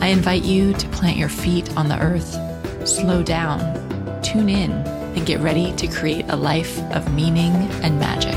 [0.00, 2.38] I invite you to plant your feet on the earth,
[2.86, 3.60] slow down,
[4.22, 7.52] tune in, and get ready to create a life of meaning
[7.82, 8.34] and magic.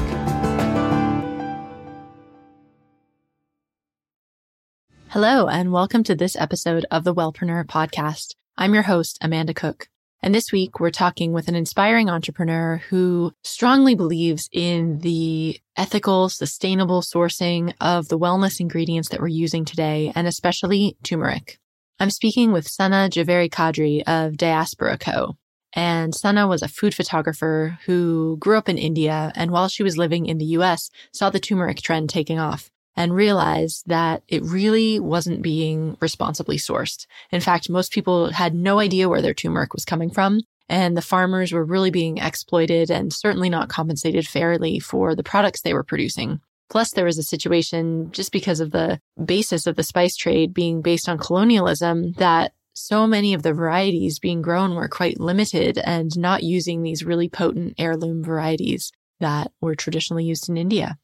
[5.10, 8.36] Hello, and welcome to this episode of the Wellpreneur podcast.
[8.58, 9.90] I'm your host, Amanda Cook.
[10.24, 16.30] And this week, we're talking with an inspiring entrepreneur who strongly believes in the ethical,
[16.30, 21.60] sustainable sourcing of the wellness ingredients that we're using today, and especially turmeric.
[22.00, 25.38] I'm speaking with Sana Javeri Kadri of Diaspora Co.
[25.74, 29.98] And Sana was a food photographer who grew up in India and while she was
[29.98, 35.00] living in the US, saw the turmeric trend taking off and realized that it really
[35.00, 37.06] wasn't being responsibly sourced.
[37.31, 40.42] In fact, most people had no idea where their turmeric was coming from.
[40.67, 45.62] And the farmers were really being exploited and certainly not compensated fairly for the products
[45.62, 46.42] they were producing.
[46.70, 50.81] Plus, there was a situation just because of the basis of the spice trade being
[50.81, 56.18] based on colonialism that so many of the varieties being grown were quite limited and
[56.18, 60.98] not using these really potent heirloom varieties that were traditionally used in India.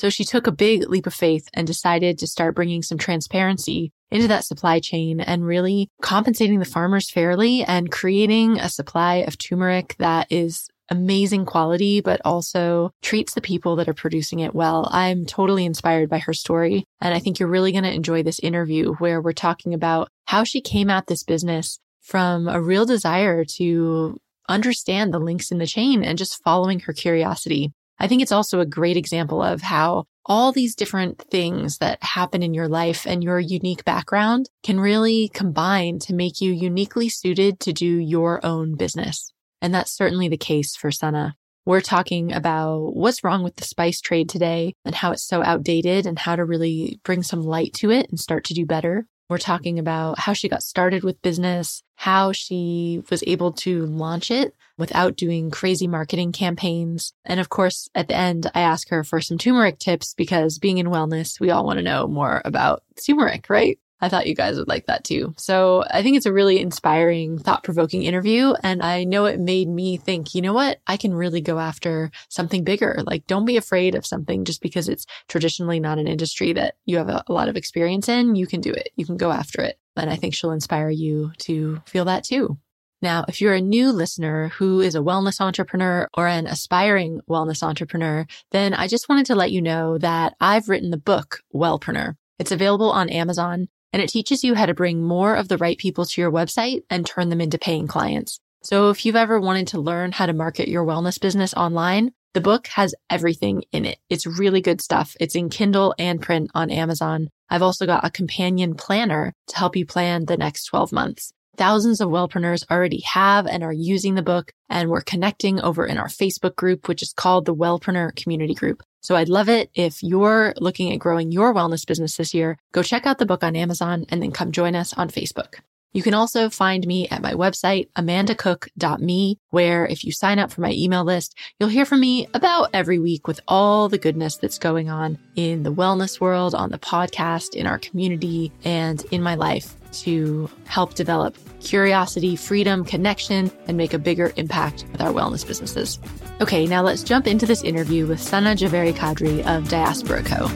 [0.00, 3.92] So she took a big leap of faith and decided to start bringing some transparency
[4.10, 9.36] into that supply chain and really compensating the farmers fairly and creating a supply of
[9.36, 14.88] turmeric that is amazing quality, but also treats the people that are producing it well.
[14.90, 16.86] I'm totally inspired by her story.
[17.02, 20.44] And I think you're really going to enjoy this interview where we're talking about how
[20.44, 25.66] she came at this business from a real desire to understand the links in the
[25.66, 27.74] chain and just following her curiosity.
[28.00, 32.42] I think it's also a great example of how all these different things that happen
[32.42, 37.60] in your life and your unique background can really combine to make you uniquely suited
[37.60, 39.32] to do your own business.
[39.60, 41.36] And that's certainly the case for Sana.
[41.66, 46.06] We're talking about what's wrong with the spice trade today and how it's so outdated
[46.06, 49.06] and how to really bring some light to it and start to do better.
[49.30, 54.28] We're talking about how she got started with business, how she was able to launch
[54.28, 57.12] it without doing crazy marketing campaigns.
[57.24, 60.78] And of course, at the end, I ask her for some turmeric tips because being
[60.78, 63.78] in wellness, we all want to know more about turmeric, right?
[64.00, 65.34] I thought you guys would like that too.
[65.36, 68.54] So I think it's a really inspiring, thought provoking interview.
[68.62, 70.80] And I know it made me think, you know what?
[70.86, 73.02] I can really go after something bigger.
[73.04, 76.96] Like, don't be afraid of something just because it's traditionally not an industry that you
[76.96, 78.34] have a, a lot of experience in.
[78.34, 78.90] You can do it.
[78.96, 79.78] You can go after it.
[79.96, 82.58] And I think she'll inspire you to feel that too.
[83.02, 87.62] Now, if you're a new listener who is a wellness entrepreneur or an aspiring wellness
[87.62, 92.16] entrepreneur, then I just wanted to let you know that I've written the book Wellpreneur.
[92.38, 95.78] It's available on Amazon and it teaches you how to bring more of the right
[95.78, 98.40] people to your website and turn them into paying clients.
[98.62, 102.40] So if you've ever wanted to learn how to market your wellness business online, the
[102.40, 103.98] book has everything in it.
[104.08, 105.16] It's really good stuff.
[105.18, 107.28] It's in Kindle and print on Amazon.
[107.48, 111.32] I've also got a companion planner to help you plan the next 12 months.
[111.56, 115.98] Thousands of wellpreneurs already have and are using the book, and we're connecting over in
[115.98, 118.82] our Facebook group, which is called the Wellpreneur Community Group.
[119.00, 122.82] So I'd love it if you're looking at growing your wellness business this year, go
[122.82, 125.60] check out the book on Amazon and then come join us on Facebook.
[125.92, 130.60] You can also find me at my website, amandacook.me, where if you sign up for
[130.60, 134.58] my email list, you'll hear from me about every week with all the goodness that's
[134.58, 139.34] going on in the wellness world, on the podcast, in our community, and in my
[139.34, 145.46] life to help develop curiosity, freedom, connection, and make a bigger impact with our wellness
[145.46, 145.98] businesses.
[146.40, 150.48] Okay, now let's jump into this interview with Sana Javeri Kadri of Diaspora Co.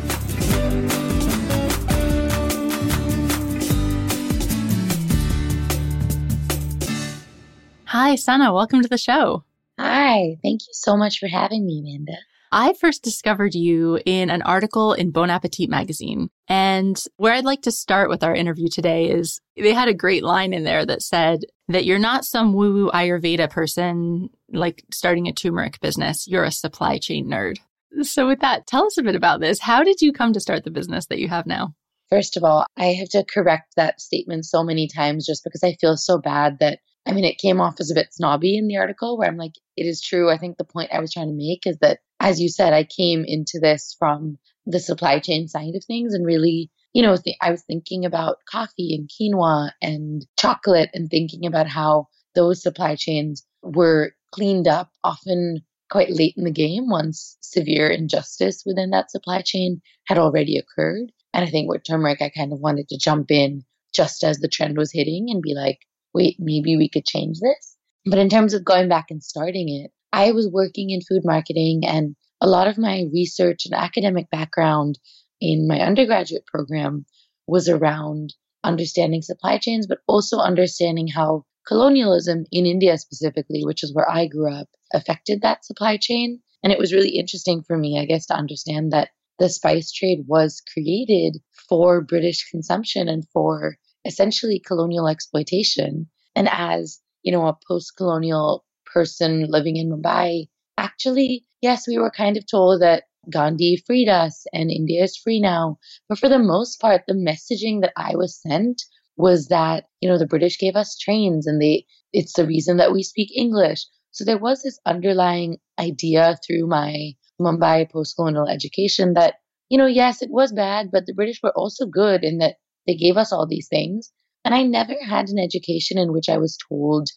[7.87, 8.53] Hi, Sana.
[8.53, 9.45] Welcome to the show.
[9.79, 10.37] Hi.
[10.43, 12.19] Thank you so much for having me, Amanda.
[12.55, 16.31] I first discovered you in an article in Bon Appetit magazine.
[16.47, 20.23] And where I'd like to start with our interview today is they had a great
[20.23, 25.27] line in there that said that you're not some woo woo Ayurveda person like starting
[25.27, 26.29] a turmeric business.
[26.29, 27.57] You're a supply chain nerd.
[28.03, 29.59] So, with that, tell us a bit about this.
[29.59, 31.75] How did you come to start the business that you have now?
[32.09, 35.77] First of all, I have to correct that statement so many times just because I
[35.81, 38.79] feel so bad that I mean, it came off as a bit snobby in the
[38.79, 40.31] article where I'm like, it is true.
[40.31, 42.85] I think the point I was trying to make is that, as you said, I
[42.85, 47.51] came into this from the supply chain side of things and really you know, I
[47.51, 52.07] was thinking about coffee and quinoa and chocolate and thinking about how
[52.37, 58.63] those supply chains were cleaned up often quite late in the game once severe injustice
[58.65, 61.11] within that supply chain had already occurred.
[61.33, 64.49] And I think with turmeric, I kind of wanted to jump in just as the
[64.49, 65.81] trend was hitting and be like,
[66.13, 67.77] wait, maybe we could change this.
[68.07, 71.83] But in terms of going back and starting it, I was working in food marketing
[71.85, 74.97] and a lot of my research and academic background
[75.41, 77.05] in my undergraduate program
[77.49, 78.33] was around
[78.63, 84.29] understanding supply chains, but also understanding how colonialism in India specifically, which is where I
[84.29, 86.41] grew up, affected that supply chain.
[86.63, 89.09] And it was really interesting for me, I guess, to understand that
[89.41, 96.09] the spice trade was created for British consumption and for essentially colonial exploitation.
[96.37, 98.65] And as, you know, a post colonial
[98.95, 100.47] person living in Mumbai,
[100.79, 105.41] actually, yes, we were kind of told that Gandhi freed us and India is free
[105.41, 105.79] now.
[106.09, 108.83] But for the most part, the messaging that I was sent
[109.17, 112.93] was that, you know, the British gave us trains and they, it's the reason that
[112.93, 113.87] we speak English.
[114.11, 119.35] So there was this underlying idea through my Mumbai post colonial education that,
[119.69, 122.57] you know, yes, it was bad, but the British were also good in that
[122.87, 124.13] they gave us all these things.
[124.45, 127.09] And I never had an education in which I was told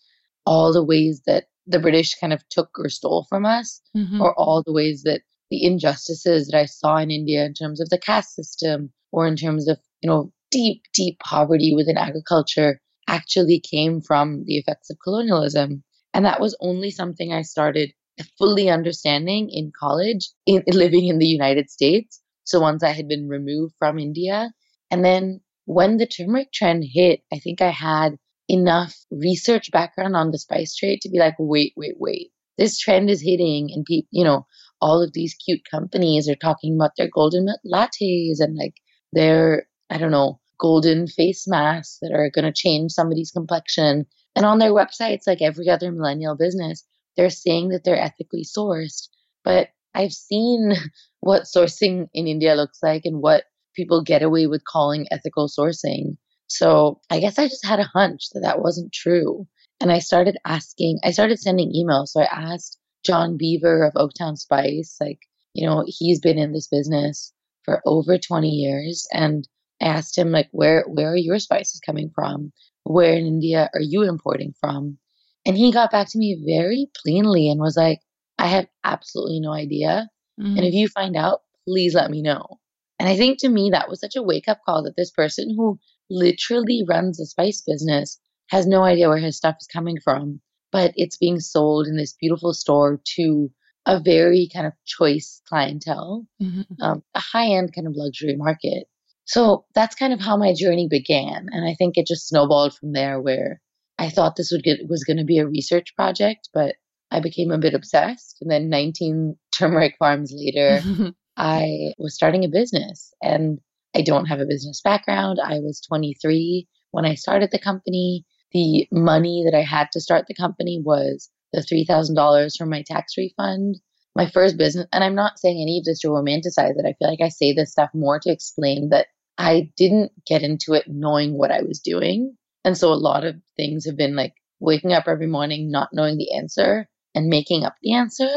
[0.46, 4.22] all the ways that the British kind of took or stole from us, mm-hmm.
[4.22, 7.90] or all the ways that the injustices that I saw in India in terms of
[7.90, 13.60] the caste system or in terms of, you know, deep, deep poverty within agriculture actually
[13.60, 15.84] came from the effects of colonialism.
[16.14, 17.94] And that was only something I started
[18.38, 22.22] fully understanding in college, in, living in the United States.
[22.44, 24.52] So once I had been removed from India.
[24.90, 28.18] And then when the turmeric trend hit, I think I had
[28.50, 32.32] enough research background on the spice trade to be like, wait, wait, wait.
[32.58, 34.46] This trend is hitting, and people, you know,
[34.82, 38.76] all of these cute companies are talking about their golden lattes and like
[39.14, 44.06] their, I don't know, golden face masks that are going to change somebody's complexion.
[44.36, 46.84] And on their websites, like every other millennial business,
[47.16, 49.08] they're saying that they're ethically sourced.
[49.44, 50.74] But I've seen
[51.20, 53.46] what sourcing in India looks like and what
[53.76, 56.18] people get away with calling ethical sourcing.
[56.48, 59.48] So I guess I just had a hunch that that wasn't true.
[59.80, 62.08] And I started asking, I started sending emails.
[62.08, 65.20] So I asked John Beaver of Oaktown Spice, like,
[65.54, 67.34] you know, he's been in this business
[67.64, 69.08] for over 20 years.
[69.12, 69.48] And
[69.82, 72.52] I asked him, like, where, where are your spices coming from?
[72.84, 74.98] Where in India are you importing from?
[75.46, 78.00] And he got back to me very plainly and was like,
[78.38, 80.10] I have absolutely no idea.
[80.40, 80.58] Mm-hmm.
[80.58, 82.60] And if you find out, please let me know.
[83.00, 85.54] And I think to me, that was such a wake up call that this person
[85.56, 85.80] who
[86.10, 88.20] literally runs a spice business
[88.50, 90.40] has no idea where his stuff is coming from,
[90.72, 93.52] but it's being sold in this beautiful store to
[93.86, 96.62] a very kind of choice clientele, mm-hmm.
[96.82, 98.86] um, a high end kind of luxury market.
[99.26, 101.48] So that's kind of how my journey began.
[101.52, 103.62] And I think it just snowballed from there where
[103.98, 106.76] I thought this would get, was going to be a research project, but
[107.12, 108.38] I became a bit obsessed.
[108.42, 110.82] And then 19 turmeric farms later,
[111.38, 113.60] I was starting a business and
[113.98, 115.40] I don't have a business background.
[115.44, 118.26] I was 23 when I started the company.
[118.52, 123.18] The money that I had to start the company was the $3,000 from my tax
[123.18, 123.80] refund.
[124.16, 126.86] My first business, and I'm not saying any of this to romanticize it.
[126.86, 129.08] I feel like I say this stuff more to explain that
[129.38, 132.38] I didn't get into it knowing what I was doing.
[132.64, 136.18] And so a lot of things have been like waking up every morning, not knowing
[136.18, 138.30] the answer and making up the answer.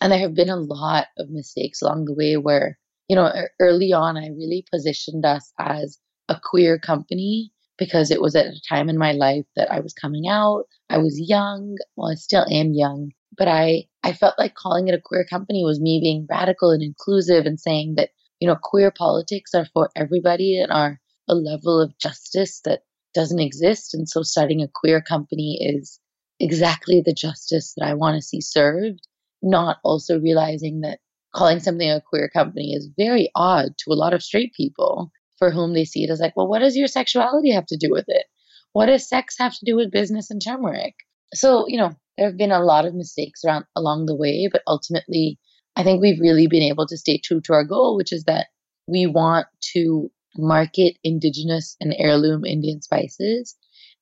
[0.00, 3.30] And there have been a lot of mistakes along the way where, you know,
[3.60, 8.60] early on, I really positioned us as a queer company because it was at a
[8.68, 10.64] time in my life that I was coming out.
[10.88, 11.76] I was young.
[11.96, 15.64] Well, I still am young, but I, I felt like calling it a queer company
[15.64, 19.90] was me being radical and inclusive and saying that, you know, queer politics are for
[19.96, 22.82] everybody and are a level of justice that
[23.12, 23.94] doesn't exist.
[23.94, 26.00] And so starting a queer company is
[26.40, 29.00] exactly the justice that I want to see served,
[29.42, 30.98] not also realizing that
[31.34, 35.50] calling something a queer company is very odd to a lot of straight people for
[35.50, 38.04] whom they see it as like, well, what does your sexuality have to do with
[38.08, 38.26] it?
[38.72, 40.94] What does sex have to do with business and turmeric?
[41.32, 44.62] So, you know, there have been a lot of mistakes around along the way, but
[44.66, 45.38] ultimately,
[45.76, 48.46] I think we've really been able to stay true to our goal, which is that
[48.86, 53.56] we want to market indigenous and heirloom Indian spices.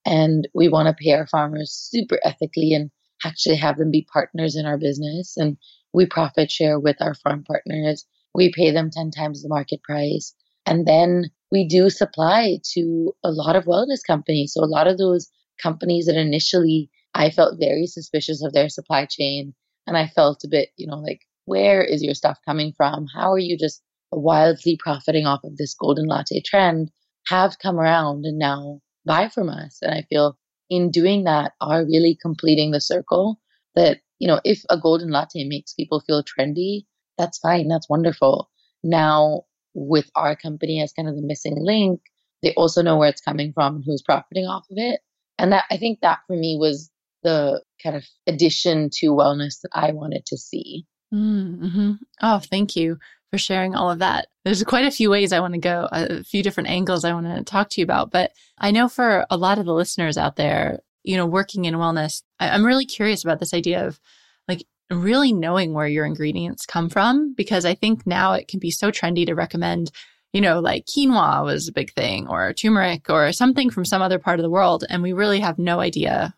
[0.05, 2.91] And we want to pay our farmers super ethically and
[3.25, 5.35] actually have them be partners in our business.
[5.37, 5.57] And
[5.93, 8.05] we profit share with our farm partners.
[8.33, 10.33] We pay them 10 times the market price.
[10.65, 14.53] And then we do supply to a lot of wellness companies.
[14.53, 15.29] So a lot of those
[15.61, 19.53] companies that initially I felt very suspicious of their supply chain.
[19.85, 23.05] And I felt a bit, you know, like, where is your stuff coming from?
[23.13, 26.91] How are you just wildly profiting off of this golden latte trend
[27.27, 29.79] have come around and now buy from us.
[29.81, 30.37] And I feel
[30.69, 33.39] in doing that are really completing the circle
[33.75, 36.85] that, you know, if a golden latte makes people feel trendy,
[37.17, 37.67] that's fine.
[37.67, 38.49] That's wonderful.
[38.81, 39.41] Now,
[39.73, 41.99] with our company as kind of the missing link,
[42.41, 45.01] they also know where it's coming from and who's profiting off of it.
[45.37, 46.89] And that I think that for me was
[47.23, 50.85] the kind of addition to wellness that I wanted to see.
[51.13, 51.91] Mm-hmm.
[52.21, 52.99] Oh, thank you
[53.29, 54.27] for sharing all of that.
[54.45, 57.25] There's quite a few ways I want to go, a few different angles I want
[57.25, 58.09] to talk to you about.
[58.09, 61.75] But I know for a lot of the listeners out there, you know, working in
[61.75, 63.99] wellness, I'm really curious about this idea of
[64.47, 68.71] like really knowing where your ingredients come from, because I think now it can be
[68.71, 69.91] so trendy to recommend,
[70.33, 74.19] you know, like quinoa was a big thing or turmeric or something from some other
[74.19, 74.83] part of the world.
[74.89, 76.33] And we really have no idea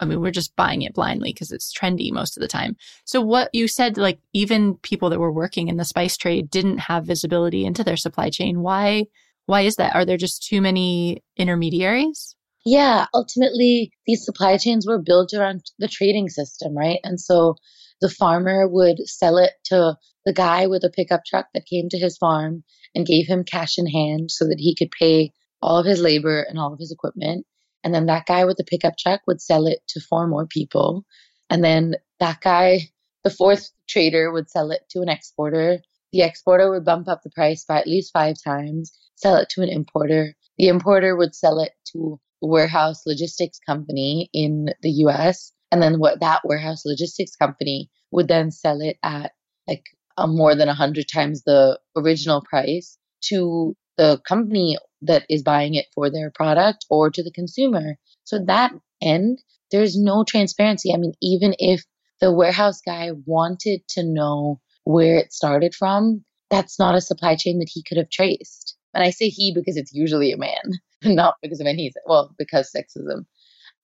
[0.00, 2.76] I mean, we're just buying it blindly because it's trendy most of the time.
[3.04, 6.78] So what you said, like even people that were working in the spice trade didn't
[6.78, 8.62] have visibility into their supply chain.
[8.62, 9.06] Why,
[9.44, 9.94] why is that?
[9.94, 12.34] Are there just too many intermediaries?
[12.64, 17.00] Yeah, ultimately these supply chains were built around the trading system, right?
[17.02, 17.56] And so
[18.00, 21.98] the farmer would sell it to the guy with a pickup truck that came to
[21.98, 22.64] his farm
[22.94, 26.42] and gave him cash in hand so that he could pay all of his labor
[26.42, 27.46] and all of his equipment.
[27.82, 31.04] And then that guy with the pickup truck would sell it to four more people.
[31.48, 32.90] And then that guy,
[33.24, 35.78] the fourth trader, would sell it to an exporter.
[36.12, 39.62] The exporter would bump up the price by at least five times, sell it to
[39.62, 40.34] an importer.
[40.58, 45.52] The importer would sell it to warehouse logistics company in the US.
[45.72, 49.32] And then what that warehouse logistics company would then sell it at
[49.68, 49.84] like
[50.16, 55.74] a more than a hundred times the original price to the company that is buying
[55.74, 57.96] it for their product or to the consumer.
[58.24, 59.38] So that end,
[59.70, 60.92] there's no transparency.
[60.92, 61.84] I mean, even if
[62.20, 67.58] the warehouse guy wanted to know where it started from, that's not a supply chain
[67.60, 68.76] that he could have traced.
[68.94, 70.62] And I say he because it's usually a man,
[71.04, 73.26] not because of any, well, because sexism.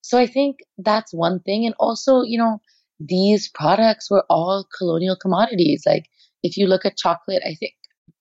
[0.02, 1.66] So I think that's one thing.
[1.66, 2.60] And also, you know,
[3.00, 5.82] these products were all colonial commodities.
[5.86, 6.06] Like
[6.42, 7.72] if you look at chocolate, I think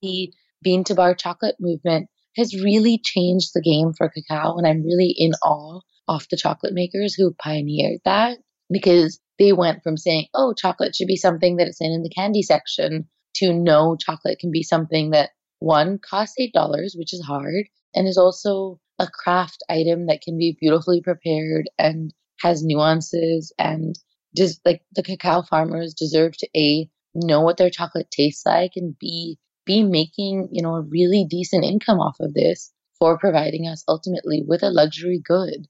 [0.02, 4.56] the bean to bar chocolate movement has really changed the game for cacao.
[4.56, 8.38] And I'm really in awe of the chocolate makers who pioneered that
[8.70, 12.10] because they went from saying, oh, chocolate should be something that is in, in the
[12.10, 17.66] candy section to no, chocolate can be something that one costs $8, which is hard,
[17.94, 23.98] and is also a craft item that can be beautifully prepared and has nuances and
[24.36, 28.98] just like the cacao farmers deserve to a know what their chocolate tastes like and
[28.98, 33.82] b be making, you know, a really decent income off of this for providing us
[33.88, 35.66] ultimately with a luxury good.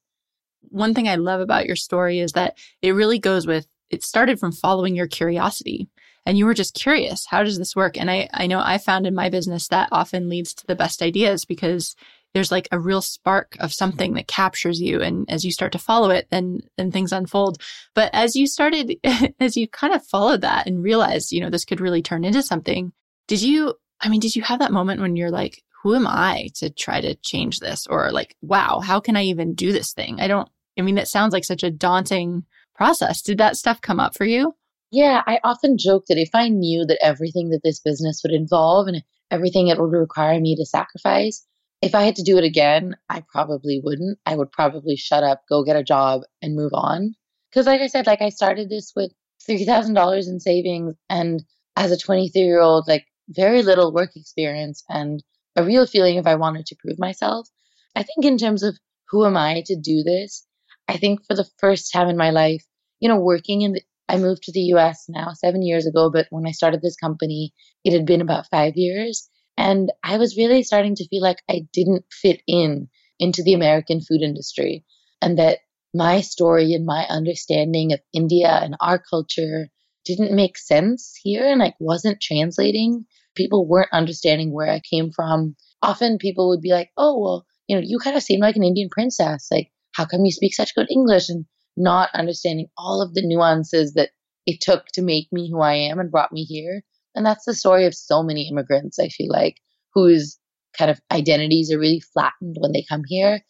[0.69, 4.39] One thing I love about your story is that it really goes with it started
[4.39, 5.89] from following your curiosity
[6.27, 9.07] and you were just curious how does this work and i i know i found
[9.07, 11.97] in my business that often leads to the best ideas because
[12.35, 15.79] there's like a real spark of something that captures you and as you start to
[15.79, 17.59] follow it then then things unfold
[17.95, 18.95] but as you started
[19.41, 22.43] as you kind of followed that and realized you know this could really turn into
[22.43, 22.93] something
[23.29, 26.49] did you I mean, did you have that moment when you're like, who am I
[26.57, 27.87] to try to change this?
[27.89, 30.21] Or like, wow, how can I even do this thing?
[30.21, 33.23] I don't, I mean, that sounds like such a daunting process.
[33.23, 34.55] Did that stuff come up for you?
[34.97, 38.89] Yeah, I often joke that if I knew that everything that this business would involve
[38.89, 41.47] and everything it would require me to sacrifice,
[41.83, 44.19] if I had to do it again, I probably wouldn't.
[44.25, 47.15] I would probably shut up, go get a job, and move on.
[47.51, 49.13] Because, like I said, like I started this with
[49.47, 50.95] $3,000 in savings.
[51.11, 51.45] And
[51.77, 55.23] as a 23 year old, like very little work experience and
[55.57, 57.47] a real feeling if I wanted to prove myself.
[57.95, 58.79] I think in terms of
[59.11, 60.47] who am I to do this,
[60.89, 62.65] I think for the first time in my life,
[62.99, 66.27] you know, working in the, I moved to the US now seven years ago, but
[66.31, 67.53] when I started this company,
[67.85, 69.29] it had been about five years.
[69.57, 74.01] And I was really starting to feel like I didn't fit in into the American
[74.01, 74.85] food industry
[75.23, 75.61] and that
[75.95, 79.69] my story and my understanding of India and our culture
[80.05, 83.07] didn't make sense here and like wasn't translating.
[83.35, 85.57] People weren't understanding where I came from.
[85.83, 88.65] Often people would be like, oh, well, you know, you kind of seem like an
[88.65, 89.49] Indian princess.
[89.51, 91.29] Like, how come you speak such good English?
[91.29, 94.11] And not understanding all of the nuances that
[94.47, 96.83] it took to make me who I am and brought me here.
[97.15, 99.57] And that's the story of so many immigrants, I feel like,
[99.95, 100.39] whose
[100.77, 103.41] kind of identities are really flattened when they come here.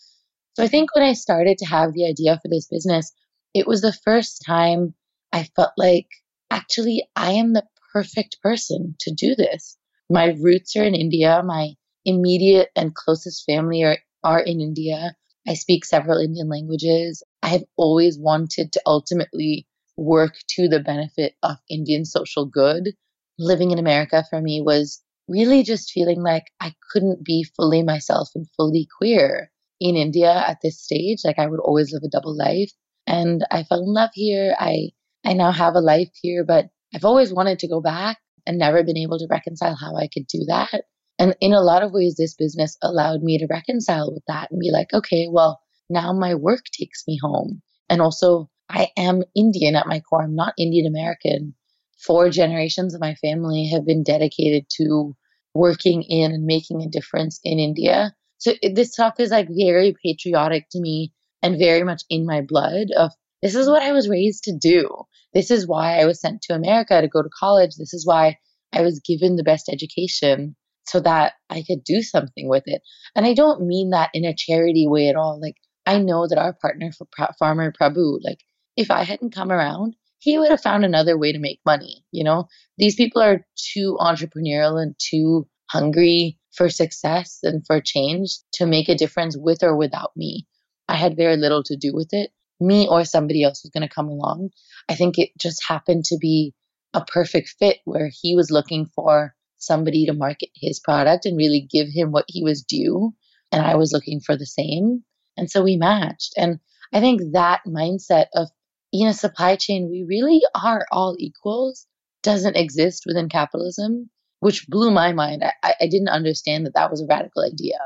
[0.54, 3.12] So I think when I started to have the idea for this business,
[3.52, 4.95] it was the first time
[5.33, 6.06] I felt like
[6.50, 9.76] actually, I am the perfect person to do this.
[10.11, 11.42] My roots are in India.
[11.45, 11.73] My
[12.04, 15.16] immediate and closest family are, are in India.
[15.49, 17.23] I speak several Indian languages.
[17.43, 22.91] I have always wanted to ultimately work to the benefit of Indian social good.
[23.38, 28.31] Living in America for me was really just feeling like I couldn't be fully myself
[28.35, 29.50] and fully queer
[29.81, 31.19] in India at this stage.
[31.25, 32.71] Like I would always live a double life.
[33.07, 34.55] And I fell in love here.
[34.59, 34.91] I
[35.25, 38.85] I now have a life here, but I've always wanted to go back and never
[38.85, 40.85] been able to reconcile how I could do that.
[41.18, 44.61] And in a lot of ways, this business allowed me to reconcile with that and
[44.61, 47.62] be like, okay, well, now my work takes me home.
[47.88, 50.23] And also, I am Indian at my core.
[50.23, 51.54] I'm not Indian American.
[51.99, 55.16] Four generations of my family have been dedicated to
[55.54, 58.14] working in and making a difference in India.
[58.38, 62.88] So this talk is like very patriotic to me and very much in my blood
[62.96, 65.04] of this is what I was raised to do.
[65.32, 67.76] This is why I was sent to America to go to college.
[67.78, 68.38] This is why
[68.73, 70.56] I was given the best education
[70.88, 72.83] so that I could do something with it.
[73.14, 75.40] And I don't mean that in a charity way at all.
[75.40, 77.07] Like I know that our partner for
[77.38, 78.40] Farmer Prabhu, like
[78.76, 82.05] if I hadn't come around, he would have found another way to make money.
[82.11, 88.38] You know, these people are too entrepreneurial and too hungry for success and for change
[88.55, 90.47] to make a difference with or without me.
[90.88, 92.31] I had very little to do with it.
[92.59, 94.50] Me or somebody else was going to come along.
[94.88, 96.55] I think it just happened to be
[96.95, 101.69] a perfect fit where he was looking for somebody to market his product and really
[101.71, 103.15] give him what he was due.
[103.53, 105.05] And I was looking for the same.
[105.37, 106.35] And so we matched.
[106.37, 106.59] And
[106.93, 108.49] I think that mindset of
[108.93, 111.87] in a supply chain, we really are all equals
[112.23, 114.11] doesn't exist within capitalism,
[114.41, 115.45] which blew my mind.
[115.45, 117.79] I, I didn't understand that that was a radical idea,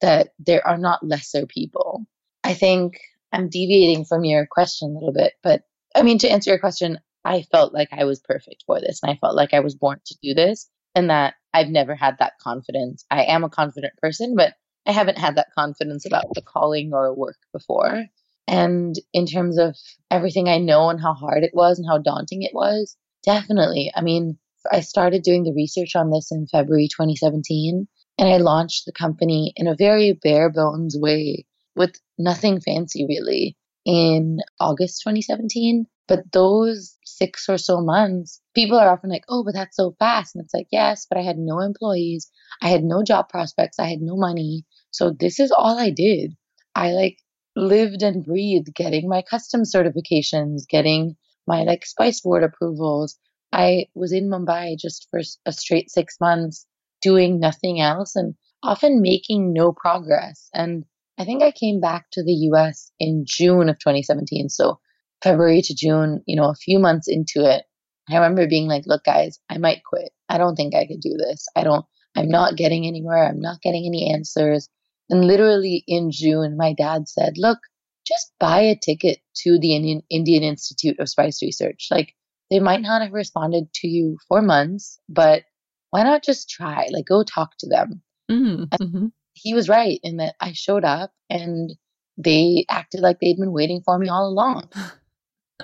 [0.00, 2.04] that there are not lesser people.
[2.44, 2.98] I think
[3.32, 5.62] I'm deviating from your question a little bit, but
[5.94, 9.10] I mean, to answer your question, I felt like I was perfect for this and
[9.10, 12.32] I felt like I was born to do this and that I've never had that
[12.42, 13.04] confidence.
[13.10, 14.54] I am a confident person, but
[14.86, 18.06] I haven't had that confidence about the calling or work before.
[18.48, 19.76] And in terms of
[20.10, 23.92] everything I know and how hard it was and how daunting it was, definitely.
[23.94, 24.38] I mean,
[24.72, 27.86] I started doing the research on this in February 2017,
[28.18, 33.56] and I launched the company in a very bare bones way with nothing fancy really
[33.86, 35.86] in August 2017.
[36.08, 40.34] But those six or so months, people are often like, oh, but that's so fast.
[40.34, 42.30] And it's like, yes, but I had no employees.
[42.60, 43.78] I had no job prospects.
[43.78, 44.64] I had no money.
[44.90, 46.34] So this is all I did.
[46.74, 47.18] I like
[47.56, 53.16] lived and breathed getting my custom certifications, getting my like spice board approvals.
[53.52, 56.66] I was in Mumbai just for a straight six months
[57.02, 60.48] doing nothing else and often making no progress.
[60.52, 60.84] And
[61.18, 64.48] I think I came back to the US in June of 2017.
[64.48, 64.78] So
[65.22, 67.64] February to June, you know, a few months into it,
[68.08, 70.12] I remember being like, look, guys, I might quit.
[70.28, 71.46] I don't think I could do this.
[71.56, 71.84] I don't,
[72.16, 73.26] I'm not getting anywhere.
[73.26, 74.68] I'm not getting any answers.
[75.10, 77.58] And literally in June, my dad said, look,
[78.06, 81.88] just buy a ticket to the Indian, Indian Institute of Spice Research.
[81.90, 82.14] Like,
[82.50, 85.42] they might not have responded to you for months, but
[85.90, 86.86] why not just try?
[86.92, 88.02] Like, go talk to them.
[88.30, 89.06] Mm-hmm.
[89.36, 91.70] He was right in that I showed up and
[92.16, 94.68] they acted like they'd been waiting for me all along.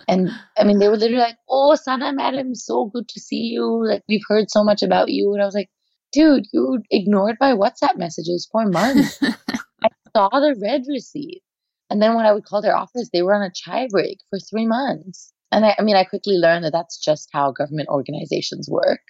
[0.08, 3.87] And I mean, they were literally like, "Oh, Sana, madam, so good to see you.
[3.87, 5.70] Like, we've heard so much about you." And I was like,
[6.12, 9.18] "Dude, you ignored my WhatsApp messages for months.
[9.22, 11.42] I saw the read receipt,
[11.90, 14.38] and then when I would call their office, they were on a chai break for
[14.38, 15.32] three months.
[15.50, 19.02] And I, I mean, I quickly learned that that's just how government organizations work,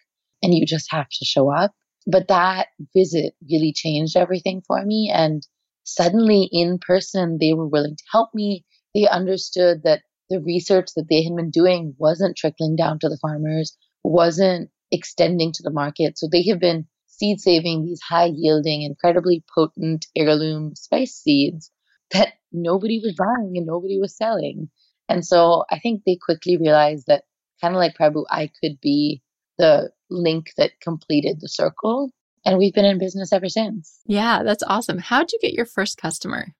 [0.42, 1.72] and you just have to show up.
[2.06, 5.46] But that visit really changed everything for me, and
[5.84, 8.64] suddenly in person, they were willing to help me.
[8.94, 13.18] They understood that the research that they had been doing wasn't trickling down to the
[13.20, 16.18] farmers, wasn't extending to the market.
[16.18, 21.70] So they have been seed saving these high yielding, incredibly potent heirloom spice seeds
[22.10, 24.68] that nobody was buying and nobody was selling.
[25.08, 27.24] And so I think they quickly realized that
[27.60, 29.22] kind of like Prabhu, I could be
[29.58, 32.10] the link that completed the circle.
[32.44, 34.00] And we've been in business ever since.
[34.06, 34.98] Yeah, that's awesome.
[34.98, 36.54] How'd you get your first customer?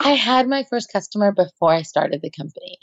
[0.00, 2.78] I had my first customer before I started the company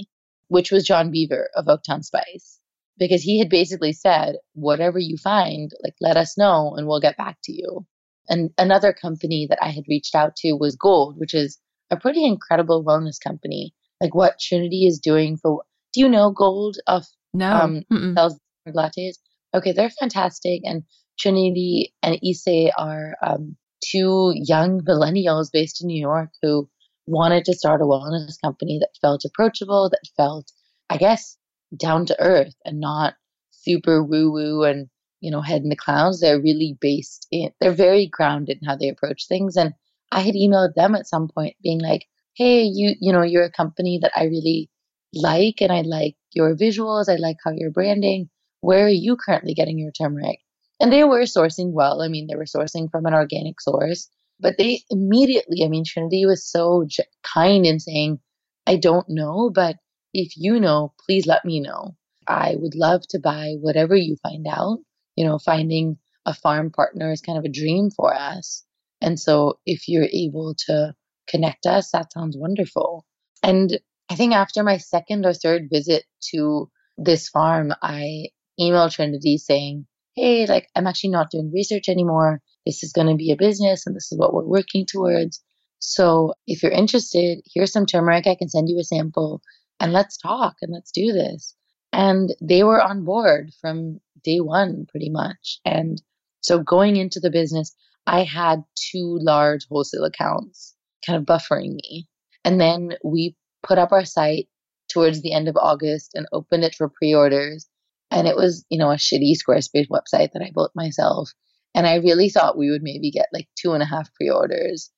[0.47, 2.59] which was John Beaver of Oaktown Spice,
[2.97, 7.17] because he had basically said, whatever you find, like let us know and we'll get
[7.17, 7.85] back to you.
[8.27, 11.59] And another company that I had reached out to was Golde, which is
[11.91, 13.73] a pretty incredible wellness company.
[14.01, 17.83] Like what Trinity is doing for, do you know Golde of no um,
[18.15, 19.17] sells lattes?
[19.55, 20.61] Okay, they're fantastic.
[20.65, 20.83] And
[21.17, 26.69] Trinity and Issey are um, two young millennials based in New York who
[27.07, 30.51] wanted to start a wellness company that felt approachable, that felt,
[30.89, 31.37] I guess,
[31.77, 33.13] down to earth and not
[33.51, 34.89] super woo woo and,
[35.21, 36.19] you know, head in the clouds.
[36.19, 39.55] They're really based in, they're very grounded in how they approach things.
[39.55, 39.73] And
[40.11, 43.51] I had emailed them at some point being like, hey, you, you know, you're a
[43.51, 44.69] company that I really
[45.13, 47.07] like and I like your visuals.
[47.07, 48.29] I like how you're branding.
[48.65, 50.39] Where are you currently getting your turmeric?
[50.79, 52.01] And they were sourcing well.
[52.01, 56.25] I mean, they were sourcing from an organic source, but they immediately, I mean, Trinity
[56.25, 56.87] was so
[57.23, 58.19] kind in saying,
[58.65, 59.75] I don't know, but
[60.15, 61.95] if you know, please let me know.
[62.27, 64.79] I would love to buy whatever you find out.
[65.15, 68.63] You know, finding a farm partner is kind of a dream for us.
[68.99, 70.95] And so if you're able to
[71.27, 73.05] connect us, that sounds wonderful.
[73.43, 79.37] And I think after my second or third visit to this farm, I emailed Trinity
[79.37, 82.41] saying, Hey, like, I'm actually not doing research anymore.
[82.65, 85.43] This is going to be a business and this is what we're working towards.
[85.79, 88.27] So if you're interested, here's some turmeric.
[88.27, 89.41] I can send you a sample
[89.79, 91.55] and let's talk and let's do this.
[91.91, 95.59] And they were on board from day one, pretty much.
[95.65, 96.01] And
[96.41, 97.75] so going into the business,
[98.07, 102.07] I had two large wholesale accounts kind of buffering me.
[102.43, 104.47] And then we put up our site
[104.89, 107.67] towards the end of August and opened it for pre orders.
[108.11, 111.31] And it was, you know, a shitty Squarespace website that I built myself.
[111.73, 114.89] And I really thought we would maybe get like two and a half pre orders.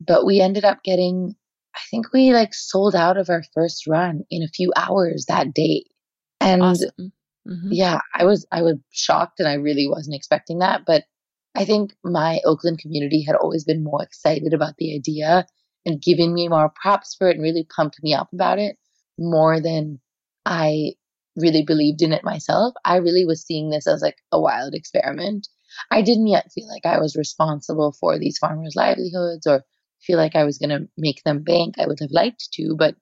[0.00, 1.34] But we ended up getting,
[1.74, 5.54] I think we like sold out of our first run in a few hours that
[5.54, 5.84] day.
[6.40, 7.12] And awesome.
[7.48, 7.68] mm-hmm.
[7.70, 10.82] yeah, I was, I was shocked and I really wasn't expecting that.
[10.86, 11.04] But
[11.54, 15.46] I think my Oakland community had always been more excited about the idea
[15.86, 18.76] and giving me more props for it and really pumped me up about it
[19.18, 20.00] more than
[20.44, 20.92] I
[21.36, 22.74] really believed in it myself.
[22.84, 25.48] I really was seeing this as like a wild experiment.
[25.90, 29.64] I didn't yet feel like I was responsible for these farmers' livelihoods or
[30.02, 31.76] feel like I was going to make them bank.
[31.78, 32.96] I would have liked to, but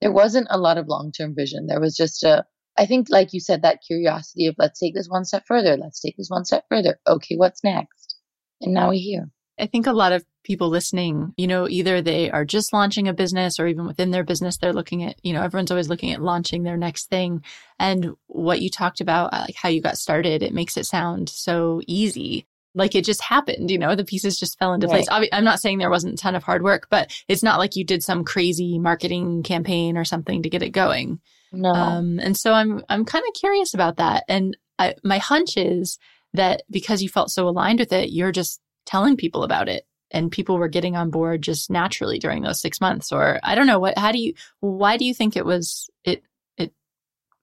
[0.00, 1.66] there wasn't a lot of long term vision.
[1.66, 2.44] There was just a,
[2.76, 5.76] I think, like you said, that curiosity of let's take this one step further.
[5.76, 6.98] Let's take this one step further.
[7.06, 8.16] Okay, what's next?
[8.60, 9.30] And now we're here.
[9.58, 13.12] I think a lot of people listening, you know, either they are just launching a
[13.12, 16.22] business or even within their business, they're looking at, you know, everyone's always looking at
[16.22, 17.44] launching their next thing.
[17.78, 21.82] And what you talked about, like how you got started, it makes it sound so
[21.86, 22.46] easy.
[22.74, 25.06] Like it just happened, you know, the pieces just fell into right.
[25.06, 25.28] place.
[25.32, 27.84] I'm not saying there wasn't a ton of hard work, but it's not like you
[27.84, 31.20] did some crazy marketing campaign or something to get it going.
[31.52, 31.68] No.
[31.68, 34.24] Um, and so I'm, I'm kind of curious about that.
[34.28, 35.98] And I, my hunch is
[36.32, 40.32] that because you felt so aligned with it, you're just telling people about it and
[40.32, 43.78] people were getting on board just naturally during those six months or i don't know
[43.78, 46.22] what how do you why do you think it was it
[46.56, 46.72] it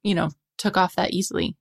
[0.03, 1.57] you know took off that easily?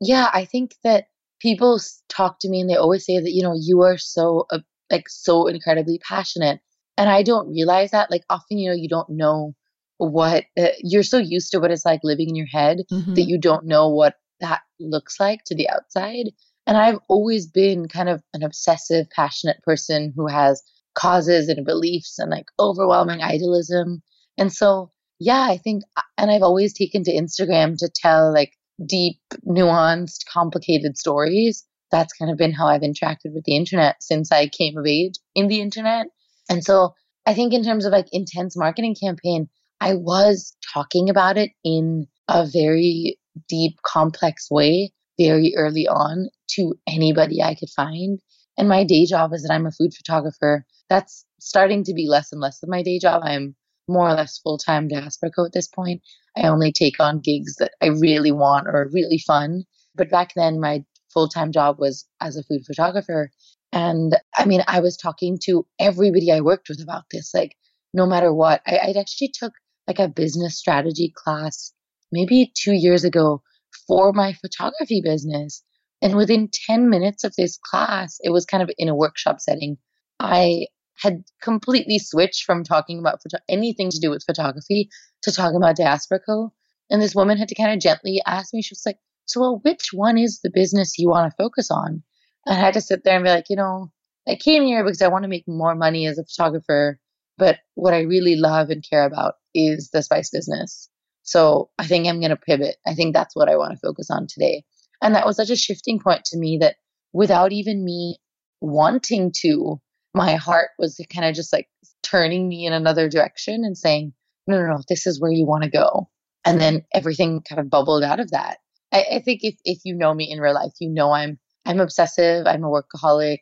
[0.00, 1.06] Yeah i think that
[1.40, 4.58] people talk to me and they always say that you know you are so uh,
[4.90, 6.60] like so incredibly passionate.
[6.96, 9.54] And i don't realize that like often you know you don't know
[9.98, 13.14] what uh, you're so used to what it's like living in your head mm-hmm.
[13.14, 16.30] that you don't know what that looks like to the outside
[16.66, 20.62] and I've always been kind of an obsessive, passionate person who has
[20.94, 24.02] causes and beliefs and like overwhelming idealism.
[24.38, 28.52] And so, yeah, I think, uh, and I've always taken to Instagram to tell like
[28.84, 31.64] deep, nuanced, complicated stories.
[31.90, 35.14] That's kind of been how I've interacted with the internet since I came of age
[35.34, 36.06] in the internet.
[36.48, 36.94] And so
[37.26, 39.48] I think in terms of like intense marketing campaign,
[39.80, 46.74] I was talking about it in a very deep, complex way very early on to
[46.86, 48.20] anybody I could find.
[48.56, 50.64] And my day job is that I'm a food photographer.
[50.88, 53.22] That's starting to be less and less of my day job.
[53.24, 53.56] I'm
[53.88, 56.02] more or less full time diaspora at this point.
[56.36, 59.64] I only take on gigs that I really want or really fun.
[59.94, 63.30] But back then, my full time job was as a food photographer.
[63.72, 67.32] And I mean, I was talking to everybody I worked with about this.
[67.34, 67.56] Like,
[67.92, 69.52] no matter what, I, I actually took
[69.86, 71.72] like a business strategy class
[72.12, 73.42] maybe two years ago
[73.86, 75.62] for my photography business.
[76.04, 79.78] And within 10 minutes of this class, it was kind of in a workshop setting.
[80.20, 80.66] I
[81.02, 84.90] had completely switched from talking about photo- anything to do with photography
[85.22, 86.52] to talking about Diaspora Co.
[86.90, 89.60] And this woman had to kind of gently ask me, she was like, So, well,
[89.64, 92.02] which one is the business you want to focus on?
[92.44, 93.90] And I had to sit there and be like, You know,
[94.28, 97.00] I came here because I want to make more money as a photographer.
[97.38, 100.90] But what I really love and care about is the spice business.
[101.22, 102.76] So I think I'm going to pivot.
[102.86, 104.64] I think that's what I want to focus on today.
[105.02, 106.76] And that was such a shifting point to me that
[107.12, 108.18] without even me
[108.60, 109.80] wanting to,
[110.14, 111.68] my heart was kind of just like
[112.02, 114.12] turning me in another direction and saying,
[114.46, 116.08] no, no, no, this is where you want to go.
[116.44, 118.58] And then everything kind of bubbled out of that.
[118.92, 121.80] I, I think if, if you know me in real life, you know I'm I'm
[121.80, 123.38] obsessive, I'm a workaholic.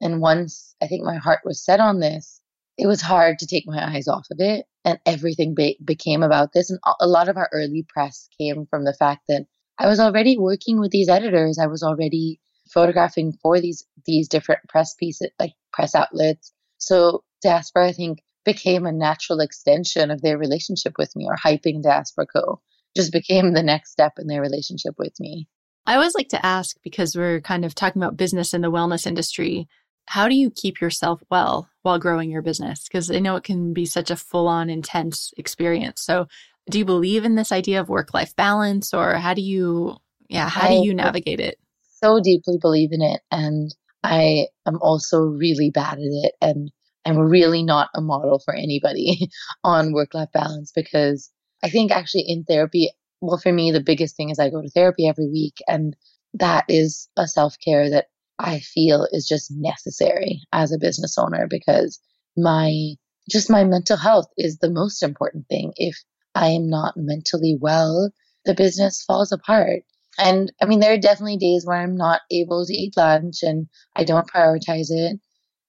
[0.00, 2.40] And once I think my heart was set on this,
[2.78, 6.52] it was hard to take my eyes off of it and everything be- became about
[6.52, 9.46] this and a lot of our early press came from the fact that
[9.78, 12.40] i was already working with these editors i was already
[12.72, 18.84] photographing for these these different press pieces like press outlets so diaspora i think became
[18.86, 22.60] a natural extension of their relationship with me or hyping diaspora co
[22.96, 25.48] just became the next step in their relationship with me
[25.86, 29.06] I always like to ask because we're kind of talking about business in the wellness
[29.06, 29.68] industry.
[30.06, 32.84] How do you keep yourself well while growing your business?
[32.88, 36.02] Because I know it can be such a full on, intense experience.
[36.02, 36.26] So,
[36.70, 39.96] do you believe in this idea of work life balance or how do you,
[40.28, 41.58] yeah, how do you navigate it?
[42.02, 43.20] So deeply believe in it.
[43.30, 46.34] And I am also really bad at it.
[46.40, 46.70] And
[47.04, 49.28] I'm really not a model for anybody
[49.64, 51.30] on work life balance because
[51.62, 54.70] I think actually in therapy, well, for me, the biggest thing is I go to
[54.70, 55.54] therapy every week.
[55.68, 55.96] And
[56.34, 58.06] that is a self care that
[58.38, 62.00] I feel is just necessary as a business owner because
[62.36, 62.94] my
[63.30, 65.72] just my mental health is the most important thing.
[65.76, 65.96] If
[66.34, 68.10] I am not mentally well,
[68.44, 69.82] the business falls apart.
[70.18, 73.66] And I mean, there are definitely days where I'm not able to eat lunch and
[73.96, 75.18] I don't prioritize it.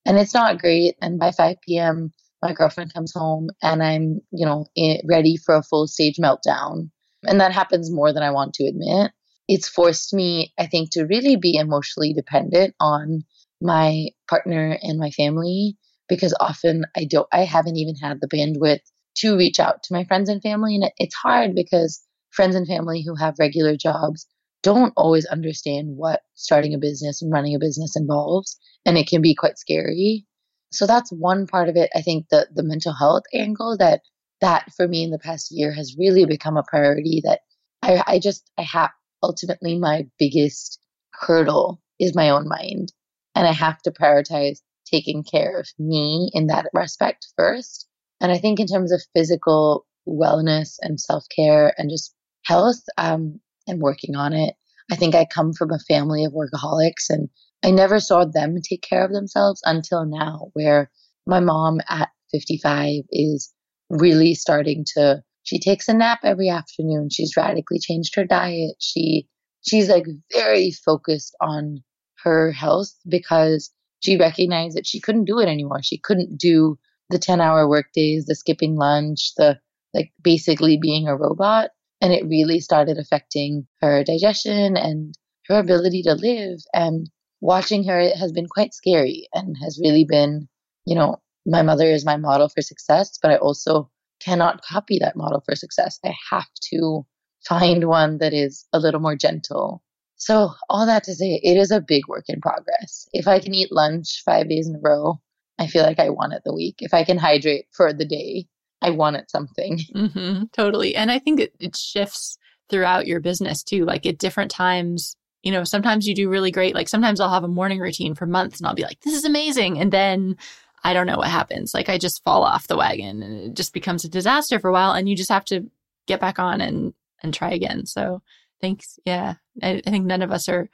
[0.06, 0.95] And it's not great.
[1.01, 4.65] And by 5 p.m., my girlfriend comes home and I'm, you know,
[5.06, 6.89] ready for a full stage meltdown.
[7.23, 9.12] And that happens more than I want to admit.
[9.47, 13.23] It's forced me, I think, to really be emotionally dependent on
[13.62, 18.82] my partner and my family because often I don't, I haven't even had the bandwidth
[19.17, 20.75] to reach out to my friends and family.
[20.75, 22.01] And it's hard because
[22.32, 24.28] friends and family who have regular jobs
[24.62, 28.58] don't always understand what starting a business and running a business involves.
[28.86, 30.25] And it can be quite scary.
[30.71, 31.89] So that's one part of it.
[31.95, 34.01] I think the, the mental health angle that
[34.41, 37.41] that for me in the past year has really become a priority that
[37.82, 38.91] I, I just I have
[39.23, 40.80] ultimately my biggest
[41.13, 42.91] hurdle is my own mind.
[43.34, 47.85] And I have to prioritize taking care of me in that respect first
[48.21, 53.39] and I think in terms of physical wellness and self care and just health, um,
[53.67, 54.56] and working on it.
[54.91, 57.30] I think I come from a family of workaholics and
[57.63, 60.91] I never saw them take care of themselves until now, where
[61.25, 63.51] my mom at 55 is
[63.89, 67.10] really starting to, she takes a nap every afternoon.
[67.12, 68.75] She's radically changed her diet.
[68.80, 69.28] She,
[69.65, 71.84] she's like very focused on
[72.23, 75.82] her health because she recognized that she couldn't do it anymore.
[75.82, 76.78] She couldn't do
[77.10, 79.60] the 10 hour workdays, the skipping lunch, the
[79.94, 81.72] like basically being a robot.
[82.02, 85.15] And it really started affecting her digestion and
[85.48, 86.60] her ability to live.
[86.74, 87.10] And
[87.41, 90.48] watching her has been quite scary and has really been,
[90.86, 93.89] you know, my mother is my model for success, but I also
[94.20, 96.00] cannot copy that model for success.
[96.04, 97.06] I have to
[97.48, 99.84] find one that is a little more gentle.
[100.18, 103.08] So, all that to say, it is a big work in progress.
[103.13, 105.20] If I can eat lunch five days in a row,
[105.58, 106.76] I feel like I won it the week.
[106.80, 108.48] If I can hydrate for the day,
[108.82, 109.80] I won it something.
[109.96, 110.96] Mm-hmm, totally.
[110.96, 112.38] And I think it, it shifts
[112.70, 113.86] throughout your business too.
[113.86, 116.76] Like at different times, you know, sometimes you do really great.
[116.76, 119.26] Like sometimes I'll have a morning routine for months and I'll be like, this is
[119.26, 119.80] amazing.
[119.80, 120.38] And then
[120.84, 121.74] I don't know what happens.
[121.74, 124.74] Like I just fall off the wagon and it just becomes a disaster for a
[124.74, 124.91] while.
[124.91, 125.70] And you just have to
[126.08, 127.86] get back on and, and try again.
[127.86, 128.22] So
[128.62, 129.00] thanks.
[129.06, 129.36] Yeah.
[129.63, 130.70] I, I think none of us are,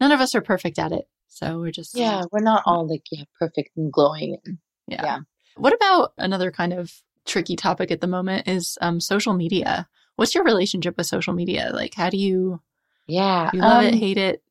[0.00, 1.08] none of us are perfect at it.
[1.30, 4.36] So we're just yeah, we're not all like yeah, perfect and glowing.
[4.86, 5.02] Yeah.
[5.02, 5.18] yeah.
[5.56, 6.92] What about another kind of
[7.24, 9.88] tricky topic at the moment is um, social media.
[10.16, 11.70] What's your relationship with social media?
[11.72, 12.60] Like, how do you?
[13.06, 14.42] Yeah, you love um, it, hate it,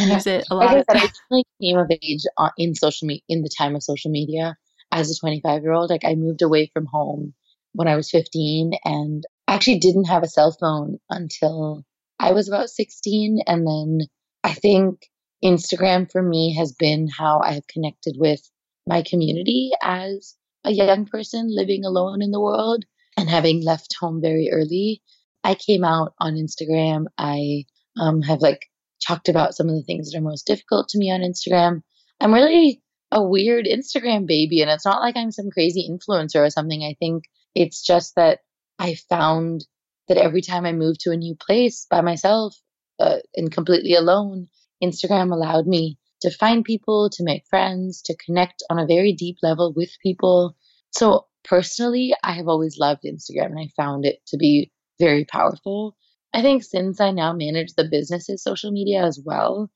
[0.00, 0.66] use it a lot.
[0.66, 2.24] like I said, I came of age
[2.58, 4.56] in social media in the time of social media
[4.92, 5.90] as a 25 year old.
[5.90, 7.34] Like, I moved away from home
[7.72, 11.84] when I was 15, and actually didn't have a cell phone until
[12.18, 14.06] I was about 16, and then
[14.42, 15.08] I think
[15.44, 18.40] Instagram for me has been how I have connected with
[18.86, 22.84] my community as a young person living alone in the world
[23.16, 25.02] and having left home very early.
[25.42, 27.04] I came out on Instagram.
[27.18, 27.64] I
[27.98, 28.66] um, have like
[29.06, 31.82] talked about some of the things that are most difficult to me on Instagram.
[32.20, 36.50] I'm really a weird Instagram baby, and it's not like I'm some crazy influencer or
[36.50, 36.82] something.
[36.82, 38.40] I think it's just that
[38.78, 39.66] I found
[40.08, 42.56] that every time I moved to a new place by myself
[42.98, 44.48] uh, and completely alone,
[44.82, 49.36] Instagram allowed me to find people, to make friends, to connect on a very deep
[49.42, 50.56] level with people.
[50.90, 55.96] So, personally, I have always loved Instagram and I found it to be very powerful.
[56.32, 59.70] I think since I now manage the business's social media as well,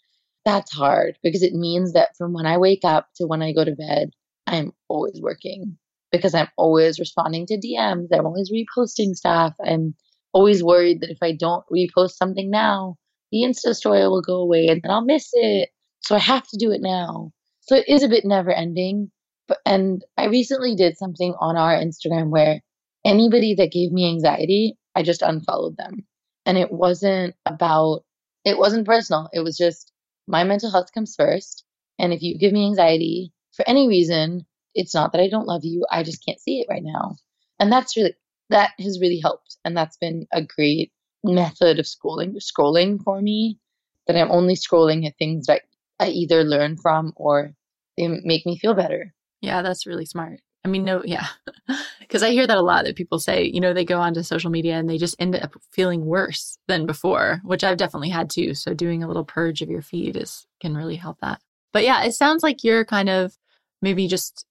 [0.45, 3.65] that's hard because it means that from when I wake up to when I go
[3.65, 4.11] to bed,
[4.47, 5.77] I'm always working
[6.11, 8.09] because I'm always responding to DMs.
[8.13, 9.55] I'm always reposting stuff.
[9.65, 9.95] I'm
[10.33, 12.97] always worried that if I don't repost something now,
[13.31, 15.71] the Insta story will go away and then I'll miss it.
[16.01, 17.33] So I have to do it now.
[17.61, 19.11] So it is a bit never ending.
[19.47, 22.61] But and I recently did something on our Instagram where
[23.05, 26.07] anybody that gave me anxiety, I just unfollowed them.
[26.47, 28.05] And it wasn't about
[28.45, 29.29] it wasn't personal.
[29.33, 29.93] It was just
[30.27, 31.65] my mental health comes first.
[31.99, 35.65] And if you give me anxiety for any reason, it's not that I don't love
[35.65, 35.85] you.
[35.91, 37.17] I just can't see it right now.
[37.59, 38.15] And that's really
[38.51, 39.57] that has really helped.
[39.65, 40.93] And that's been a great
[41.25, 43.59] method of scrolling scrolling for me.
[44.07, 45.63] that I'm only scrolling at things that
[46.01, 47.53] I either learn from or
[47.99, 49.13] they make me feel better.
[49.43, 50.41] Yeah, that's really smart.
[50.65, 51.27] I mean, no, yeah.
[52.01, 54.51] Because I hear that a lot that people say, you know, they go onto social
[54.51, 58.55] media and they just end up feeling worse than before, which I've definitely had too.
[58.55, 61.43] So doing a little purge of your feed is can really help that.
[61.75, 63.37] But yeah, it sounds like you're kind of
[63.83, 64.47] maybe just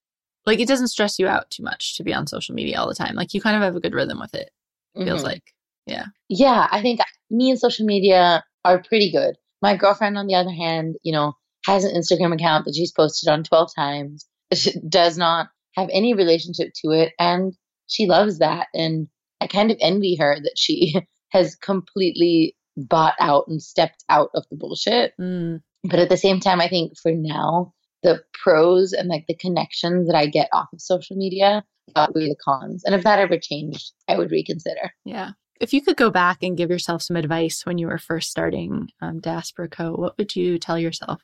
[0.46, 2.94] like it doesn't stress you out too much to be on social media all the
[2.94, 3.16] time.
[3.16, 4.52] Like you kind of have a good rhythm with it.
[4.96, 5.26] Feels Mhm.
[5.26, 5.54] like.
[5.88, 6.06] Yeah.
[6.30, 7.00] Yeah, I think
[7.32, 9.36] me and social media are pretty good.
[9.62, 11.34] My girlfriend, on the other hand, you know,
[11.66, 14.26] has an Instagram account that she's posted on 12 times.
[14.54, 17.14] She does not have any relationship to it.
[17.20, 17.54] And
[17.88, 18.68] she loves that.
[18.74, 19.08] And
[19.42, 20.96] I kind of envy her that she
[21.32, 25.14] has completely bought out and stepped out of the bullshit.
[25.20, 27.74] Mm, But at the same time, I think for now,
[28.04, 31.64] the pros and like the connections that I get off of social media
[31.96, 32.84] outweigh the cons.
[32.86, 34.92] And if that ever changed, I would reconsider.
[35.06, 35.32] yeah.
[35.60, 38.90] If you could go back and give yourself some advice when you were first starting
[39.02, 41.22] um, Diaspora Co., what would you tell yourself?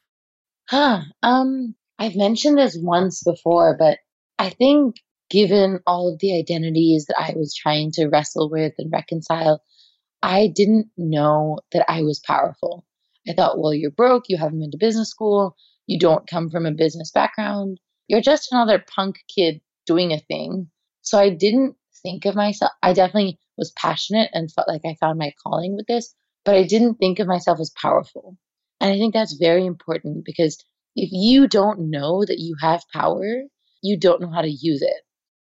[0.70, 1.02] Huh.
[1.22, 4.00] Um, I've mentioned this once before, but
[4.40, 4.96] I think
[5.30, 9.62] given all of the identities that I was trying to wrestle with and reconcile,
[10.22, 12.86] I didn't know that I was powerful.
[13.28, 16.66] I thought, well, you're broke, you haven't been to business school, you don't come from
[16.66, 20.70] a business background, you're just another punk kid doing a thing.
[21.02, 22.72] So I didn't think of myself.
[22.82, 26.14] I definitely was passionate and felt like I found my calling with this,
[26.46, 28.38] but I didn't think of myself as powerful.
[28.80, 30.58] And I think that's very important because
[30.96, 33.44] if you don't know that you have power,
[33.82, 35.02] you don't know how to use it.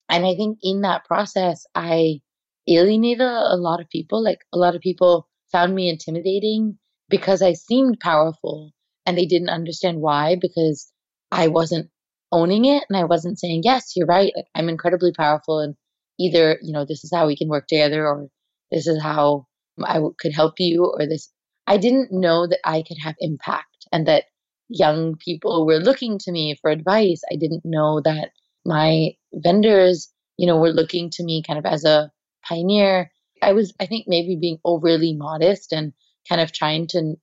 [0.09, 2.19] And I think in that process, I
[2.67, 4.23] alienated a lot of people.
[4.23, 6.77] Like a lot of people found me intimidating
[7.09, 8.71] because I seemed powerful
[9.05, 10.91] and they didn't understand why because
[11.31, 11.89] I wasn't
[12.31, 14.31] owning it and I wasn't saying, yes, you're right.
[14.35, 15.75] Like, I'm incredibly powerful and
[16.25, 18.27] either, you know, this is how we can work together or
[18.71, 19.47] this is how
[19.83, 21.31] I w- could help you or this.
[21.67, 24.25] I didn't know that I could have impact and that
[24.69, 27.21] young people were looking to me for advice.
[27.31, 28.31] I didn't know that
[28.65, 32.11] my vendors, you know, were looking to me kind of as a
[32.47, 33.11] pioneer.
[33.41, 35.93] I was, I think, maybe being overly modest and
[36.29, 37.15] kind of trying to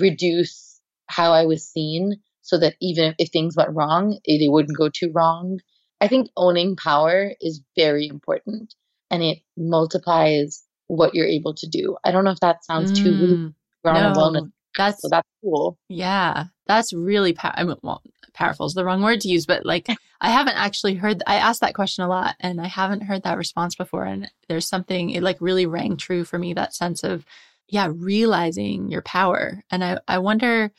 [0.00, 4.76] reduce how I was seen so that even if things went wrong, eh, they wouldn't
[4.76, 5.58] go too wrong.
[6.02, 8.74] I think owning power is very important
[9.10, 11.96] and it multiplies what you're able to do.
[12.04, 15.28] I don't know if that sounds too Mm, ground of no, wellness, that's so that's
[15.42, 15.78] cool.
[15.88, 18.02] Yeah, that's really pow- I mean, well,
[18.34, 19.88] powerful is the wrong word to use, but like
[20.20, 21.22] I haven't actually heard.
[21.26, 24.04] I asked that question a lot, and I haven't heard that response before.
[24.04, 26.52] And there's something it like really rang true for me.
[26.54, 27.24] That sense of
[27.68, 29.62] yeah, realizing your power.
[29.70, 30.72] And I I wonder,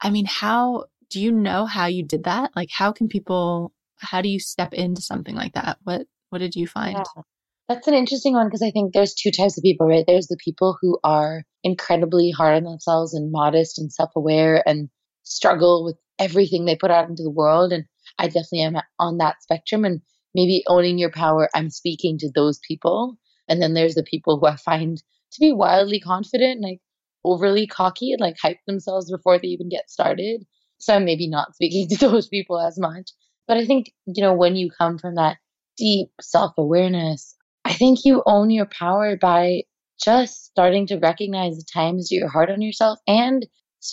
[0.00, 2.52] I mean, how do you know how you did that?
[2.56, 3.73] Like, how can people?
[4.04, 5.78] How do you step into something like that?
[5.84, 6.96] What What did you find?
[6.96, 7.22] Yeah.
[7.68, 10.04] That's an interesting one because I think there's two types of people, right?
[10.06, 14.90] There's the people who are incredibly hard on themselves and modest and self aware and
[15.22, 17.72] struggle with everything they put out into the world.
[17.72, 17.84] And
[18.18, 19.84] I definitely am on that spectrum.
[19.84, 20.02] And
[20.34, 23.16] maybe owning your power, I'm speaking to those people.
[23.48, 26.80] And then there's the people who I find to be wildly confident, and like
[27.24, 30.44] overly cocky, and like hype themselves before they even get started.
[30.78, 33.10] So I'm maybe not speaking to those people as much.
[33.46, 35.36] But I think, you know, when you come from that
[35.76, 39.62] deep self awareness, I think you own your power by
[40.02, 42.98] just starting to recognize the times that you're hard on yourself.
[43.06, 43.46] And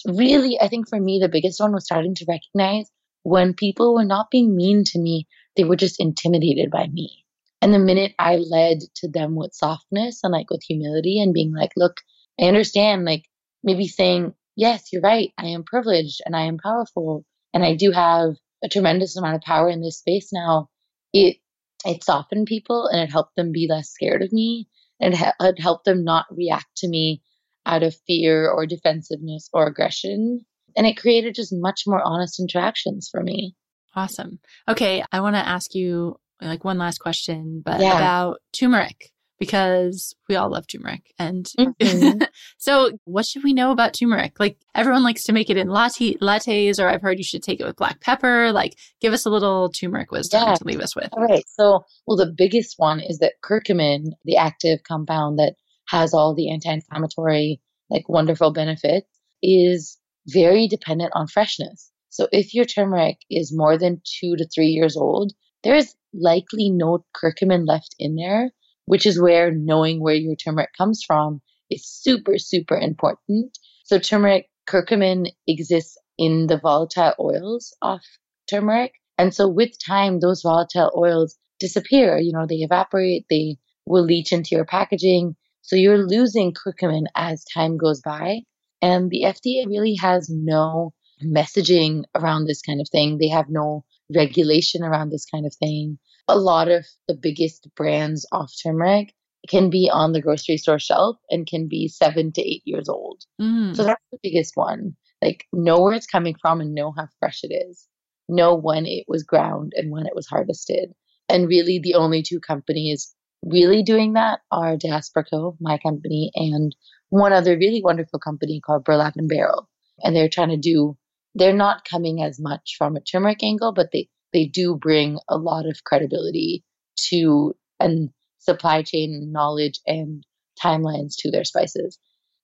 [0.05, 2.89] really, I think for me, the biggest one was starting to recognize
[3.23, 7.25] when people were not being mean to me, they were just intimidated by me.
[7.61, 11.53] And the minute I led to them with softness and like with humility and being
[11.53, 11.97] like, look,
[12.39, 13.25] I understand, like
[13.63, 15.31] maybe saying, yes, you're right.
[15.37, 19.41] I am privileged and I am powerful and I do have a tremendous amount of
[19.41, 20.69] power in this space now.
[21.13, 21.37] It
[21.85, 24.67] it softened people and it helped them be less scared of me
[24.99, 27.23] and it, it helped them not react to me
[27.65, 30.45] out of fear or defensiveness or aggression
[30.77, 33.55] and it created just much more honest interactions for me
[33.95, 34.39] Awesome.
[34.69, 37.97] Okay, I want to ask you like one last question, but Yeah.
[37.97, 41.13] about turmeric because we all love turmeric.
[41.19, 42.25] And Mhm.
[42.57, 44.39] so, what should we know about turmeric?
[44.39, 47.59] Like everyone likes to make it in latte lattes, or I've heard you should take
[47.59, 48.51] it with black pepper.
[48.53, 50.53] Like, give us a little turmeric wisdom Yeah.
[50.55, 51.09] to leave us with.
[51.13, 55.55] all right so well the biggest one is that curcumin the active compound that
[55.87, 57.59] has all the anti-inflammatory
[57.89, 59.07] like wonderful benefits
[59.41, 59.97] is
[60.27, 64.95] very dependent on freshness so if your turmeric is more than two to three years
[64.95, 68.51] old there's likely no curcumin left in there
[68.91, 74.49] which is where knowing where your turmeric comes from is super super important so turmeric
[74.67, 78.01] curcumin exists in the volatile oils of
[78.49, 82.17] turmeric and so with time, those volatile oils disappear.
[82.17, 85.35] You know, they evaporate, they will leach into your packaging.
[85.61, 88.39] So you're losing curcumin as time goes by.
[88.81, 93.19] And the FDA really has no messaging around this kind of thing.
[93.19, 95.99] They have no regulation around this kind of thing.
[96.31, 99.13] A lot of the biggest brands of turmeric
[99.49, 103.23] can be on the grocery store shelf and can be seven to eight years old.
[103.41, 103.75] Mm.
[103.75, 104.95] So that's the biggest one.
[105.21, 107.85] Like, know where it's coming from and know how fresh it is.
[108.29, 110.93] Know when it was ground and when it was harvested.
[111.27, 113.13] And really, the only two companies
[113.43, 116.75] really doing that are Diaspora Co., my company, and
[117.09, 119.67] one other really wonderful company called Burlap and Barrel.
[120.03, 120.97] And they're trying to do,
[121.35, 125.37] they're not coming as much from a turmeric angle, but they, they do bring a
[125.37, 126.63] lot of credibility
[127.09, 128.09] to and
[128.39, 130.23] supply chain knowledge and
[130.61, 131.97] timelines to their spices.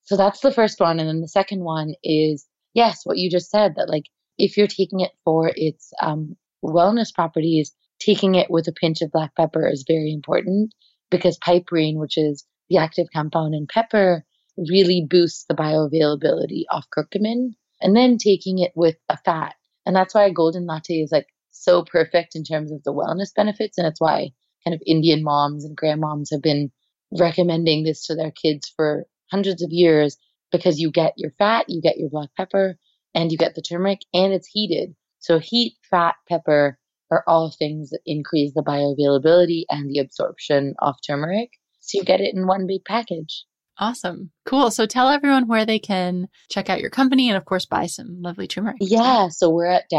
[0.03, 0.99] So that's the first one.
[0.99, 4.05] And then the second one is, yes, what you just said that like
[4.37, 9.11] if you're taking it for its um, wellness properties, taking it with a pinch of
[9.11, 10.73] black pepper is very important
[11.09, 14.23] because piperine, which is the active compound in pepper,
[14.57, 17.51] really boosts the bioavailability of curcumin.
[17.81, 19.55] And then taking it with a fat.
[19.85, 21.27] And that's why a golden latte is like
[21.63, 23.77] so perfect in terms of the wellness benefits.
[23.77, 24.31] And it's why
[24.63, 26.71] kind of Indian moms and grandmoms have been
[27.11, 30.17] recommending this to their kids for hundreds of years
[30.51, 32.77] because you get your fat, you get your black pepper,
[33.13, 34.95] and you get the turmeric, and it's heated.
[35.19, 36.77] So, heat, fat, pepper
[37.09, 41.49] are all things that increase the bioavailability and the absorption of turmeric.
[41.79, 43.45] So, you get it in one big package.
[43.79, 44.31] Awesome.
[44.45, 44.71] Cool.
[44.71, 48.21] So tell everyone where they can check out your company and, of course, buy some
[48.21, 48.77] lovely turmeric.
[48.81, 49.29] Yeah.
[49.29, 49.89] So we're at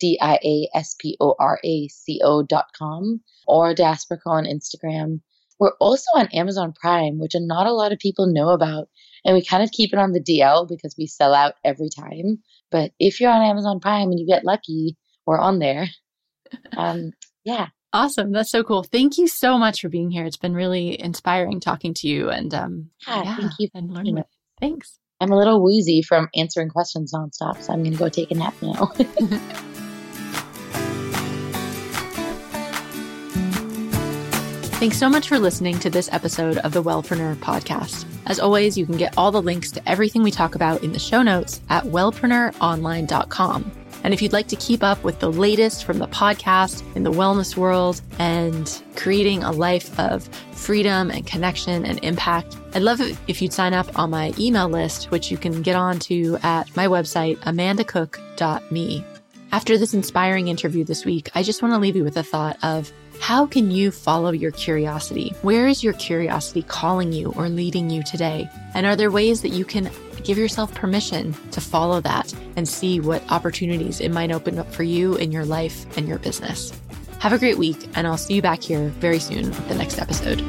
[0.00, 0.66] Diaspora Co.
[0.70, 5.20] D-I-A-S-P-O-R-A-C-O dot com or Diaspora Co on Instagram.
[5.58, 8.88] We're also on Amazon Prime, which not a lot of people know about.
[9.24, 12.38] And we kind of keep it on the DL because we sell out every time.
[12.70, 14.96] But if you're on Amazon Prime and you get lucky,
[15.26, 15.88] we're on there.
[16.76, 17.12] Um,
[17.44, 17.68] yeah.
[17.92, 18.32] Awesome.
[18.32, 18.82] That's so cool.
[18.82, 20.24] Thank you so much for being here.
[20.24, 24.16] It's been really inspiring talking to you and um yeah, yeah thank you and learning.
[24.16, 24.24] You
[24.60, 24.98] Thanks.
[25.20, 28.34] I'm a little woozy from answering questions nonstop, so I'm going to go take a
[28.34, 28.92] nap now.
[34.80, 38.06] Thanks so much for listening to this episode of the Wellpreneur podcast.
[38.24, 40.98] As always, you can get all the links to everything we talk about in the
[40.98, 43.72] show notes at wellpreneuronline.com.
[44.04, 47.12] And if you'd like to keep up with the latest from the podcast in the
[47.12, 53.18] wellness world and creating a life of freedom and connection and impact, I'd love it
[53.28, 56.86] if you'd sign up on my email list, which you can get onto at my
[56.86, 59.04] website, amandacook.me.
[59.52, 62.56] After this inspiring interview this week, I just want to leave you with a thought
[62.62, 62.90] of
[63.20, 65.34] how can you follow your curiosity?
[65.42, 68.48] Where is your curiosity calling you or leading you today?
[68.74, 69.90] And are there ways that you can
[70.24, 74.82] give yourself permission to follow that and see what opportunities it might open up for
[74.84, 76.72] you in your life and your business?
[77.20, 79.98] Have a great week, and I'll see you back here very soon with the next
[79.98, 80.40] episode.